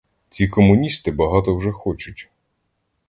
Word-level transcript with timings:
Ці 0.29 0.47
комуністи 0.47 1.11
багато 1.11 1.55
вже 1.55 1.71
хочуть! 1.71 2.29